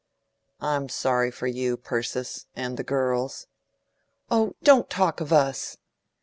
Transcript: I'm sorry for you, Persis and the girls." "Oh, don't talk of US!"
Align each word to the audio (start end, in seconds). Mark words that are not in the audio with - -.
I'm 0.59 0.89
sorry 0.89 1.29
for 1.29 1.45
you, 1.45 1.77
Persis 1.77 2.47
and 2.55 2.75
the 2.75 2.83
girls." 2.83 3.45
"Oh, 4.31 4.55
don't 4.63 4.89
talk 4.89 5.21
of 5.21 5.31
US!" 5.31 5.77